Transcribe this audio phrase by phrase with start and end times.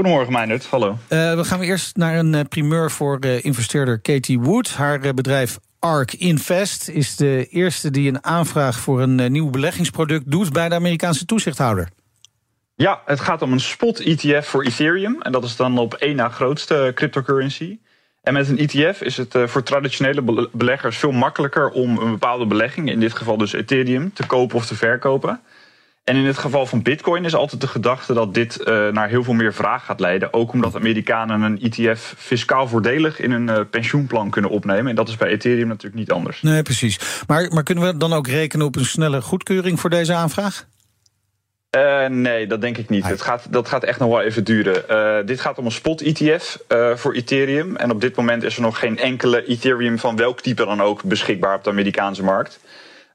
[0.00, 0.66] Goedemorgen, Meijnert.
[0.66, 0.88] Hallo.
[0.90, 4.70] Uh, we gaan eerst naar een primeur voor investeerder Katie Wood.
[4.74, 10.52] Haar bedrijf ARK Invest is de eerste die een aanvraag voor een nieuw beleggingsproduct doet
[10.52, 11.88] bij de Amerikaanse toezichthouder.
[12.74, 15.22] Ja, het gaat om een spot-ETF voor Ethereum.
[15.22, 17.78] En dat is dan op één na grootste cryptocurrency.
[18.22, 22.90] En met een ETF is het voor traditionele beleggers veel makkelijker om een bepaalde belegging,
[22.90, 25.40] in dit geval dus Ethereum, te kopen of te verkopen.
[26.10, 29.24] En in het geval van Bitcoin is altijd de gedachte dat dit uh, naar heel
[29.24, 30.32] veel meer vraag gaat leiden.
[30.32, 34.86] Ook omdat Amerikanen een ETF fiscaal voordelig in hun uh, pensioenplan kunnen opnemen.
[34.86, 36.42] En dat is bij Ethereum natuurlijk niet anders.
[36.42, 37.22] Nee, precies.
[37.26, 40.66] Maar, maar kunnen we dan ook rekenen op een snelle goedkeuring voor deze aanvraag?
[41.76, 43.06] Uh, nee, dat denk ik niet.
[43.06, 45.26] Het gaat, dat gaat echt nog wel even duren.
[45.26, 46.58] dit gaat om een spot-ETF
[46.94, 47.76] voor Ethereum.
[47.76, 51.02] En op dit moment is er nog geen enkele Ethereum van welk type dan ook
[51.02, 52.60] beschikbaar op de Amerikaanse markt.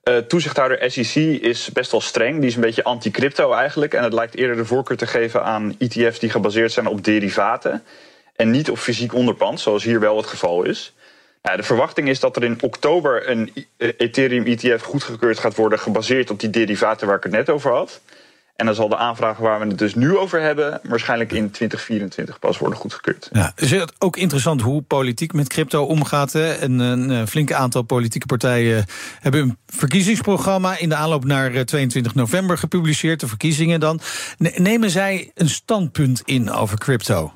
[0.09, 2.39] Uh, toezichthouder SEC is best wel streng.
[2.39, 3.93] Die is een beetje anti-crypto eigenlijk.
[3.93, 7.83] En het lijkt eerder de voorkeur te geven aan ETF's die gebaseerd zijn op derivaten.
[8.35, 10.93] En niet op fysiek onderpand, zoals hier wel het geval is.
[11.41, 16.39] de verwachting is dat er in oktober een Ethereum ETF goedgekeurd gaat worden, gebaseerd op
[16.39, 18.01] die derivaten waar ik het net over had.
[18.55, 22.39] En dan zal de aanvraag waar we het dus nu over hebben, waarschijnlijk in 2024
[22.39, 23.29] pas worden goedgekeurd.
[23.31, 26.33] Ja, is het ook interessant hoe politiek met crypto omgaat?
[26.33, 26.53] Hè?
[26.53, 28.85] En een eh, flinke aantal politieke partijen
[29.19, 33.99] hebben een verkiezingsprogramma in de aanloop naar 22 eh, november gepubliceerd, de verkiezingen dan.
[34.37, 37.33] Nemen zij een standpunt in over crypto?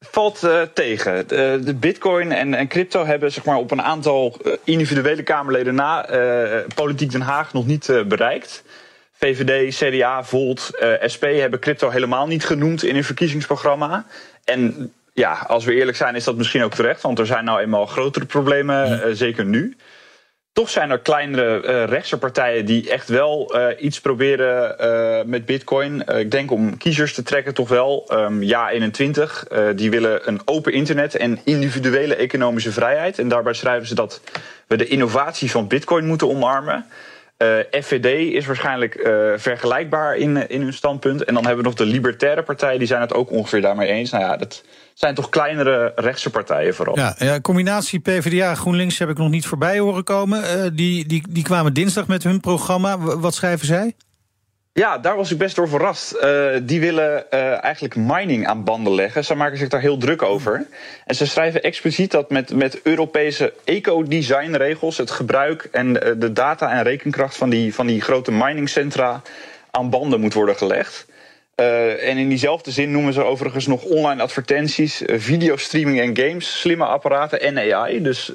[0.00, 1.28] Valt uh, tegen.
[1.28, 6.10] De, de, Bitcoin en, en, crypto hebben zeg maar, op een aantal individuele Kamerleden na
[6.10, 8.62] uh, Politiek Den Haag nog niet uh, bereikt.
[9.18, 14.06] VVD, CDA, Volt, uh, eh, SP hebben crypto helemaal niet genoemd in hun verkiezingsprogramma.
[14.44, 17.60] En ja, als we eerlijk zijn, is dat misschien ook terecht, want er zijn nou
[17.60, 19.76] eenmaal grotere problemen, uh, zeker nu.
[20.52, 26.08] Toch zijn er kleinere uh, rechtse partijen die echt wel iets proberen met Bitcoin.
[26.08, 28.10] ik denk om kiezers te trekken, toch wel.
[28.12, 29.46] Um, ja, 21.
[29.74, 33.18] die willen een open internet en individuele economische vrijheid.
[33.18, 34.20] En daarbij schrijven ze dat
[34.66, 36.86] we de innovatie van Bitcoin moeten omarmen.
[37.42, 41.24] Uh, eh, FVD is waarschijnlijk uh, vergelijkbaar in, in hun standpunt.
[41.24, 44.10] En dan hebben we nog de Libertaire Partij, die zijn het ook ongeveer daarmee eens.
[44.10, 46.96] Nou ja, dat zijn toch kleinere rechtse partijen vooral.
[46.98, 50.76] Ja, ja combinatie PvdA GroenLinks heb ik nog niet voorbij horen komen.
[50.76, 52.98] Die, die, die kwamen dinsdag met hun programma.
[52.98, 53.94] Wat schrijven zij?
[54.78, 56.16] Ja, daar was ik best door verrast.
[56.22, 59.24] Uh, die willen uh, eigenlijk mining aan banden leggen.
[59.24, 60.66] Ze maken zich daar heel druk over.
[61.06, 66.82] En ze schrijven expliciet dat met, met Europese eco-designregels het gebruik en de data en
[66.82, 69.22] rekenkracht van die, van die grote miningcentra
[69.70, 71.06] aan banden moet worden gelegd.
[71.54, 77.40] en in diezelfde zin noemen ze overigens nog online advertenties, videostreaming en games, slimme apparaten
[77.40, 78.02] en AI.
[78.02, 78.32] Dus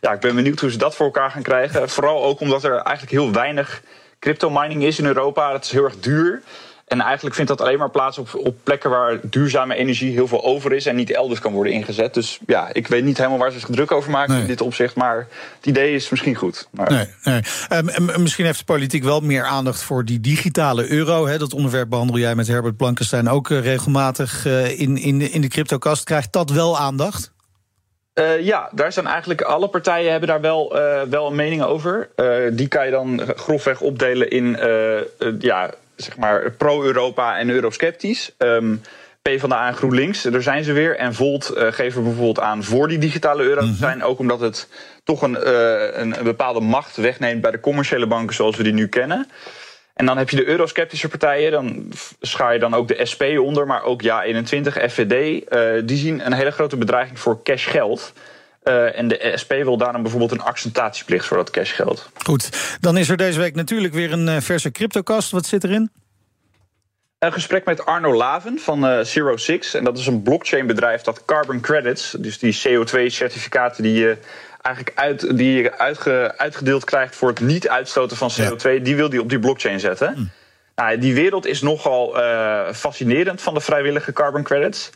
[0.00, 1.88] ja, ik ben benieuwd hoe ze dat voor elkaar gaan krijgen.
[1.88, 3.82] Vooral ook omdat er eigenlijk heel weinig
[4.22, 5.52] crypto mining is in Europa.
[5.52, 6.42] Dat is heel erg duur.
[6.86, 10.44] En eigenlijk vindt dat alleen maar plaats op, op plekken waar duurzame energie heel veel
[10.44, 12.14] over is en niet elders kan worden ingezet.
[12.14, 14.94] Dus ja, ik weet niet helemaal waar ze zich druk over maken in dit opzicht.
[14.94, 16.68] Maar het idee is misschien goed.
[16.70, 16.90] Maar...
[16.90, 17.42] Nee, nee.
[17.72, 21.26] Um, misschien heeft de politiek wel meer aandacht voor die digitale euro.
[21.26, 21.38] Hè.
[21.38, 25.48] Dat onderwerp behandel jij met Herbert Blankenstein ook uh, regelmatig uh, in, in, in de
[25.48, 26.04] cryptokast.
[26.04, 27.32] Krijgt dat wel aandacht?
[28.14, 32.08] Uh, ja, daar zijn eigenlijk alle partijen hebben daar wel, uh, wel een mening over.
[32.16, 34.56] Uh, die kan je dan grofweg opdelen in
[35.38, 38.34] ja, zeg maar pro-Europa en eurosceptisch.
[38.38, 38.80] Um,
[39.22, 40.96] PvdA en GroenLinks, daar zijn ze weer.
[40.96, 43.76] En Volt geven bijvoorbeeld aan voor die digitale euro te mhm.
[43.76, 44.02] zijn.
[44.02, 44.68] Ook omdat het
[45.04, 45.48] toch een,
[46.00, 49.28] een, een bepaalde macht wegneemt bij de commerciële banken zoals we die nu kennen.
[50.02, 53.66] En dan heb je de eurosceptische partijen, dan schaar je dan ook de SP onder,
[53.66, 55.44] maar ook Ja21, FVD.
[55.48, 58.12] Uh, die zien een hele grote bedreiging voor cashgeld.
[58.64, 62.10] Uh, en de SP wil daarom bijvoorbeeld een accentatieplicht voor dat cashgeld.
[62.24, 65.30] Goed, dan is er deze week natuurlijk weer een uh, verse cryptocast.
[65.30, 65.90] Wat zit erin?
[67.18, 69.74] Een gesprek met Arno Laven van uh, Zero Six.
[69.74, 74.16] En dat is een blockchain-bedrijf dat carbon credits, dus die CO2-certificaten die je
[74.62, 79.08] eigenlijk uit, die je uitge, uitgedeeld krijgt voor het niet uitstoten van CO2, die wil
[79.08, 80.14] die op die blockchain zetten.
[80.14, 80.24] Hm.
[80.76, 84.90] Nou, die wereld is nogal uh, fascinerend van de vrijwillige carbon credits.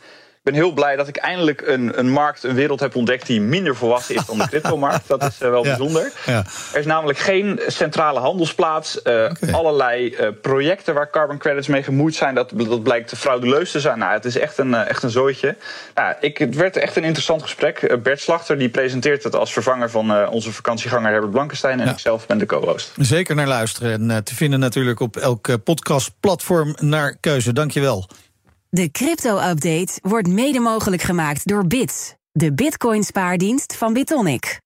[0.47, 3.41] Ik ben heel blij dat ik eindelijk een, een markt, een wereld heb ontdekt die
[3.41, 5.07] minder volwassen is dan de cryptomarkt.
[5.07, 6.11] Dat is wel bijzonder.
[6.25, 6.43] Ja.
[6.73, 9.03] Er is namelijk geen centrale handelsplaats.
[9.51, 13.99] Allerlei projecten waar carbon credits mee gemoeid zijn, dat, dat blijkt frauduleus te zijn.
[13.99, 15.55] Nou, het is echt een, echt een zooitje.
[15.95, 17.97] Nou, ik, het werd echt een interessant gesprek.
[18.03, 21.79] Bert Slachter die presenteert het als vervanger van onze vakantieganger Herbert Blankenstein.
[21.79, 22.93] En ik zelf ben de co-host.
[22.97, 24.11] Zeker naar luisteren.
[24.11, 27.53] En te vinden natuurlijk op elk podcastplatform naar keuze.
[27.53, 28.07] Dankjewel.
[28.69, 34.59] De crypto-update wordt mede mogelijk gemaakt door Bits, de Bitcoin-spaardienst van Bitonic.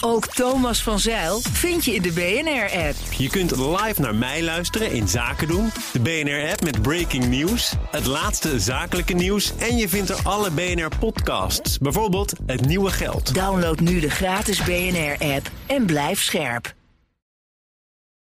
[0.00, 3.12] Ook Thomas van Zeil vind je in de BNR-app.
[3.16, 5.70] Je kunt live naar mij luisteren in Zaken doen.
[5.92, 9.52] De BNR-app met breaking news, het laatste zakelijke nieuws...
[9.56, 13.34] en je vindt er alle BNR-podcasts, bijvoorbeeld Het Nieuwe Geld.
[13.34, 16.76] Download nu de gratis BNR-app en blijf scherp.